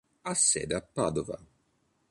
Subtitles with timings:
[0.23, 1.37] Ha sede a Padova.